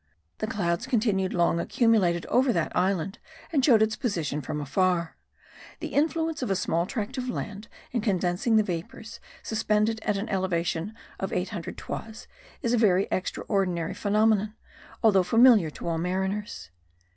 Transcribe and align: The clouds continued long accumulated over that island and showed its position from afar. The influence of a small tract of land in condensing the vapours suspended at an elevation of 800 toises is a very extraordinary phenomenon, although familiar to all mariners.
The 0.39 0.47
clouds 0.47 0.87
continued 0.87 1.31
long 1.31 1.59
accumulated 1.59 2.25
over 2.25 2.51
that 2.53 2.75
island 2.75 3.19
and 3.53 3.63
showed 3.63 3.83
its 3.83 3.95
position 3.95 4.41
from 4.41 4.59
afar. 4.59 5.15
The 5.79 5.89
influence 5.89 6.41
of 6.41 6.49
a 6.49 6.55
small 6.55 6.87
tract 6.87 7.19
of 7.19 7.29
land 7.29 7.67
in 7.91 8.01
condensing 8.01 8.55
the 8.55 8.63
vapours 8.63 9.19
suspended 9.43 9.99
at 10.01 10.17
an 10.17 10.27
elevation 10.29 10.95
of 11.19 11.31
800 11.31 11.77
toises 11.77 12.27
is 12.63 12.73
a 12.73 12.79
very 12.79 13.07
extraordinary 13.11 13.93
phenomenon, 13.93 14.55
although 15.03 15.21
familiar 15.21 15.69
to 15.69 15.87
all 15.87 15.99
mariners. 15.99 16.71